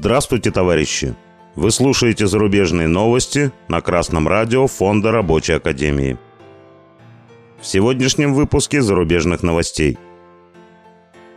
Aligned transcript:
Здравствуйте, 0.00 0.50
товарищи! 0.50 1.14
Вы 1.56 1.70
слушаете 1.70 2.26
зарубежные 2.26 2.88
новости 2.88 3.52
на 3.68 3.82
Красном 3.82 4.28
радио 4.28 4.66
Фонда 4.66 5.12
Рабочей 5.12 5.52
Академии. 5.52 6.16
В 7.60 7.66
сегодняшнем 7.66 8.32
выпуске 8.32 8.80
зарубежных 8.80 9.42
новостей. 9.42 9.98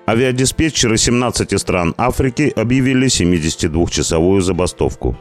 Авиадиспетчеры 0.07 0.97
17 0.97 1.59
стран 1.59 1.93
Африки 1.97 2.53
объявили 2.55 3.07
72-часовую 3.07 4.39
забастовку. 4.39 5.17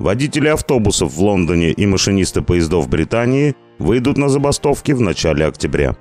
Водители 0.00 0.48
автобусов 0.48 1.14
в 1.14 1.22
Лондоне 1.22 1.70
и 1.70 1.86
машинисты 1.86 2.42
поездов 2.42 2.88
Британии 2.88 3.54
выйдут 3.78 4.18
на 4.18 4.28
забастовки 4.28 4.90
в 4.90 5.00
начале 5.00 5.46
октября. 5.46 5.94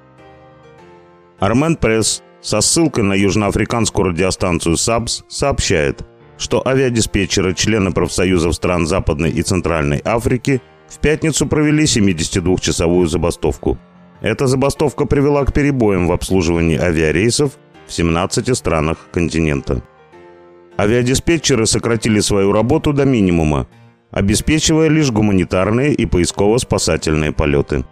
Армен 1.37 1.75
Пресс 1.75 2.23
со 2.41 2.59
ссылкой 2.61 3.03
на 3.03 3.13
южноафриканскую 3.13 4.09
радиостанцию 4.09 4.77
САБС 4.77 5.25
сообщает, 5.27 6.03
что 6.39 6.65
авиадиспетчеры, 6.65 7.53
члены 7.53 7.91
профсоюзов 7.91 8.55
стран 8.55 8.87
Западной 8.87 9.29
и 9.29 9.43
Центральной 9.43 10.01
Африки, 10.03 10.61
в 10.87 10.97
пятницу 10.99 11.45
провели 11.45 11.83
72-часовую 11.83 13.07
забастовку. 13.07 13.77
Эта 14.21 14.47
забастовка 14.47 15.05
привела 15.05 15.45
к 15.45 15.53
перебоям 15.53 16.07
в 16.07 16.11
обслуживании 16.11 16.77
авиарейсов 16.77 17.51
в 17.87 17.93
17 17.93 18.57
странах 18.57 18.97
континента. 19.11 19.83
Авиадиспетчеры 20.77 21.65
сократили 21.65 22.21
свою 22.21 22.53
работу 22.53 22.93
до 22.93 23.05
минимума, 23.05 23.67
обеспечивая 24.11 24.87
лишь 24.87 25.11
гуманитарные 25.11 25.93
и 25.93 26.05
поисково-спасательные 26.05 27.33
полеты. 27.33 27.83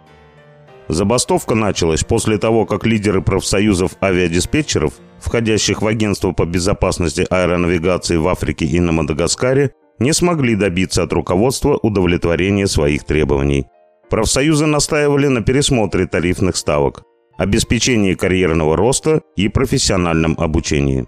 Забастовка 0.88 1.54
началась 1.54 2.02
после 2.02 2.38
того, 2.38 2.64
как 2.64 2.86
лидеры 2.86 3.20
профсоюзов 3.20 3.92
авиадиспетчеров, 4.02 4.94
входящих 5.20 5.82
в 5.82 5.86
Агентство 5.86 6.32
по 6.32 6.44
безопасности 6.44 7.26
аэронавигации 7.28 8.16
в 8.16 8.28
Африке 8.28 8.64
и 8.66 8.80
на 8.80 8.92
Мадагаскаре, 8.92 9.72
не 9.98 10.12
смогли 10.12 10.54
добиться 10.54 11.02
от 11.02 11.12
руководства 11.12 11.78
удовлетворения 11.82 12.66
своих 12.66 13.04
требований. 13.04 13.66
Профсоюзы 14.10 14.66
настаивали 14.66 15.26
на 15.26 15.42
пересмотре 15.42 16.06
тарифных 16.06 16.56
ставок, 16.56 17.02
обеспечении 17.36 18.14
карьерного 18.14 18.76
роста 18.76 19.22
и 19.36 19.48
профессиональном 19.48 20.34
обучении. 20.38 21.06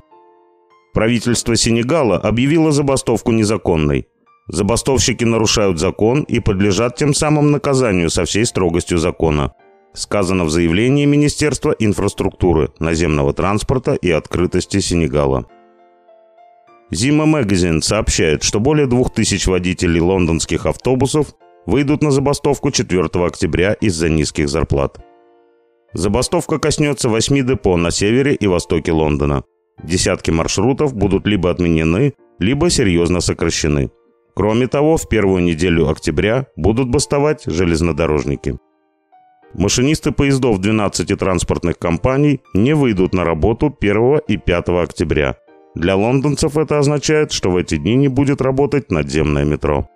Правительство 0.92 1.56
Сенегала 1.56 2.18
объявило 2.18 2.72
забастовку 2.72 3.30
незаконной. 3.30 4.08
Забастовщики 4.48 5.22
нарушают 5.24 5.78
закон 5.78 6.22
и 6.22 6.40
подлежат 6.40 6.96
тем 6.96 7.14
самым 7.14 7.52
наказанию 7.52 8.10
со 8.10 8.24
всей 8.24 8.44
строгостью 8.44 8.98
закона– 8.98 9.52
Сказано 9.92 10.44
в 10.44 10.50
заявлении 10.50 11.04
Министерства 11.04 11.74
инфраструктуры, 11.78 12.70
наземного 12.78 13.32
транспорта 13.32 13.94
и 13.94 14.10
открытости 14.10 14.78
Сенегала. 14.78 15.46
Зима 16.92 17.26
Магазин 17.26 17.82
сообщает, 17.82 18.42
что 18.42 18.60
более 18.60 18.86
2000 18.86 19.48
водителей 19.48 20.00
лондонских 20.00 20.66
автобусов 20.66 21.34
выйдут 21.66 22.02
на 22.02 22.10
забастовку 22.10 22.70
4 22.70 23.02
октября 23.24 23.72
из-за 23.74 24.08
низких 24.08 24.48
зарплат. 24.48 24.98
Забастовка 25.92 26.58
коснется 26.58 27.08
8 27.08 27.46
депо 27.46 27.76
на 27.76 27.90
севере 27.90 28.34
и 28.34 28.46
востоке 28.46 28.92
Лондона. 28.92 29.42
Десятки 29.82 30.30
маршрутов 30.30 30.94
будут 30.94 31.26
либо 31.26 31.50
отменены, 31.50 32.14
либо 32.38 32.70
серьезно 32.70 33.20
сокращены. 33.20 33.90
Кроме 34.34 34.68
того, 34.68 34.96
в 34.96 35.08
первую 35.08 35.42
неделю 35.42 35.88
октября 35.88 36.46
будут 36.56 36.88
бастовать 36.88 37.42
железнодорожники. 37.46 38.58
Машинисты 39.54 40.12
поездов 40.12 40.60
12 40.60 41.18
транспортных 41.18 41.78
компаний 41.78 42.40
не 42.54 42.74
выйдут 42.74 43.12
на 43.12 43.24
работу 43.24 43.76
1 43.80 44.20
и 44.28 44.36
5 44.36 44.68
октября. 44.68 45.36
Для 45.74 45.96
лондонцев 45.96 46.56
это 46.56 46.78
означает, 46.78 47.32
что 47.32 47.50
в 47.50 47.56
эти 47.56 47.76
дни 47.76 47.94
не 47.94 48.08
будет 48.08 48.40
работать 48.40 48.90
надземное 48.90 49.44
метро. 49.44 49.88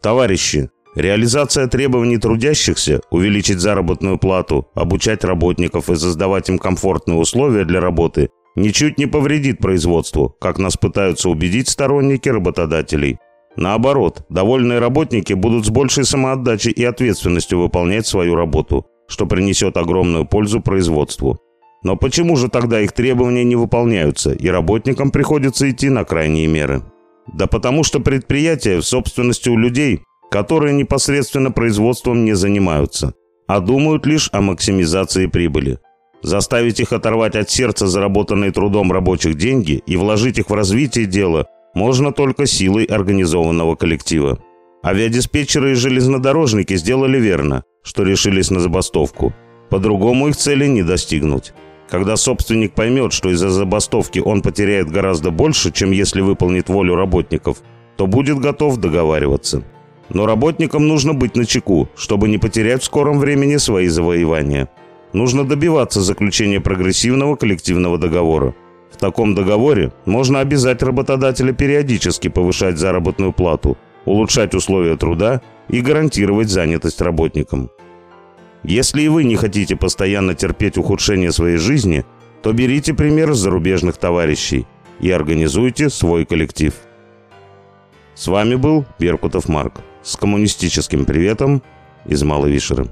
Товарищи, 0.00 0.70
реализация 0.94 1.66
требований 1.66 2.18
трудящихся, 2.18 3.00
увеличить 3.10 3.60
заработную 3.60 4.18
плату, 4.18 4.68
обучать 4.74 5.24
работников 5.24 5.90
и 5.90 5.96
создавать 5.96 6.48
им 6.48 6.58
комфортные 6.58 7.18
условия 7.18 7.64
для 7.64 7.80
работы 7.80 8.30
ничуть 8.54 8.98
не 8.98 9.06
повредит 9.06 9.58
производству, 9.58 10.36
как 10.40 10.58
нас 10.58 10.76
пытаются 10.76 11.28
убедить 11.28 11.68
сторонники 11.68 12.28
работодателей– 12.28 13.18
Наоборот, 13.56 14.24
довольные 14.28 14.78
работники 14.78 15.34
будут 15.34 15.66
с 15.66 15.70
большей 15.70 16.04
самоотдачей 16.04 16.72
и 16.72 16.84
ответственностью 16.84 17.58
выполнять 17.58 18.06
свою 18.06 18.34
работу, 18.34 18.86
что 19.08 19.26
принесет 19.26 19.76
огромную 19.76 20.24
пользу 20.24 20.60
производству. 20.60 21.38
Но 21.82 21.96
почему 21.96 22.36
же 22.36 22.48
тогда 22.48 22.80
их 22.80 22.92
требования 22.92 23.44
не 23.44 23.56
выполняются, 23.56 24.32
и 24.32 24.48
работникам 24.48 25.10
приходится 25.10 25.68
идти 25.70 25.90
на 25.90 26.04
крайние 26.04 26.46
меры? 26.46 26.82
Да 27.32 27.46
потому 27.46 27.84
что 27.84 28.00
предприятия 28.00 28.78
в 28.78 28.84
собственности 28.84 29.48
у 29.48 29.56
людей, 29.56 30.00
которые 30.30 30.72
непосредственно 30.72 31.50
производством 31.50 32.24
не 32.24 32.34
занимаются, 32.34 33.14
а 33.46 33.60
думают 33.60 34.06
лишь 34.06 34.30
о 34.32 34.40
максимизации 34.40 35.26
прибыли. 35.26 35.78
Заставить 36.22 36.78
их 36.78 36.92
оторвать 36.92 37.34
от 37.34 37.50
сердца 37.50 37.88
заработанные 37.88 38.52
трудом 38.52 38.92
рабочих 38.92 39.36
деньги 39.36 39.82
и 39.86 39.96
вложить 39.96 40.38
их 40.38 40.50
в 40.50 40.54
развитие 40.54 41.06
дела 41.06 41.48
можно 41.74 42.12
только 42.12 42.46
силой 42.46 42.84
организованного 42.84 43.76
коллектива. 43.76 44.38
Авиадиспетчеры 44.84 45.72
и 45.72 45.74
железнодорожники 45.74 46.76
сделали 46.76 47.18
верно, 47.18 47.64
что 47.82 48.02
решились 48.02 48.50
на 48.50 48.60
забастовку. 48.60 49.32
По-другому 49.70 50.28
их 50.28 50.36
цели 50.36 50.66
не 50.66 50.82
достигнуть. 50.82 51.52
Когда 51.88 52.16
собственник 52.16 52.74
поймет, 52.74 53.12
что 53.12 53.30
из-за 53.30 53.50
забастовки 53.50 54.18
он 54.18 54.42
потеряет 54.42 54.90
гораздо 54.90 55.30
больше, 55.30 55.70
чем 55.72 55.90
если 55.90 56.20
выполнит 56.20 56.68
волю 56.68 56.94
работников, 56.94 57.58
то 57.96 58.06
будет 58.06 58.38
готов 58.38 58.78
договариваться. 58.78 59.62
Но 60.08 60.26
работникам 60.26 60.88
нужно 60.88 61.14
быть 61.14 61.36
начеку, 61.36 61.88
чтобы 61.96 62.28
не 62.28 62.38
потерять 62.38 62.82
в 62.82 62.86
скором 62.86 63.18
времени 63.18 63.56
свои 63.56 63.88
завоевания. 63.88 64.68
Нужно 65.12 65.44
добиваться 65.44 66.00
заключения 66.00 66.60
прогрессивного 66.60 67.36
коллективного 67.36 67.98
договора. 67.98 68.54
В 68.92 68.98
таком 68.98 69.34
договоре 69.34 69.92
можно 70.04 70.40
обязать 70.40 70.82
работодателя 70.82 71.52
периодически 71.52 72.28
повышать 72.28 72.78
заработную 72.78 73.32
плату, 73.32 73.78
улучшать 74.04 74.54
условия 74.54 74.96
труда 74.96 75.40
и 75.68 75.80
гарантировать 75.80 76.50
занятость 76.50 77.00
работникам. 77.00 77.70
Если 78.62 79.02
и 79.02 79.08
вы 79.08 79.24
не 79.24 79.36
хотите 79.36 79.74
постоянно 79.74 80.34
терпеть 80.34 80.78
ухудшение 80.78 81.32
своей 81.32 81.56
жизни, 81.56 82.04
то 82.42 82.52
берите 82.52 82.94
пример 82.94 83.34
с 83.34 83.38
зарубежных 83.38 83.96
товарищей 83.96 84.66
и 85.00 85.10
организуйте 85.10 85.90
свой 85.90 86.24
коллектив. 86.24 86.74
С 88.14 88.26
вами 88.28 88.56
был 88.56 88.84
Беркутов 88.98 89.48
Марк 89.48 89.80
с 90.02 90.16
коммунистическим 90.16 91.06
приветом 91.06 91.62
из 92.04 92.22
Малой 92.22 92.52
Вишеры. 92.52 92.88